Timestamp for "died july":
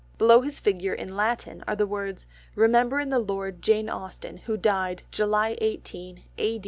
4.57-5.55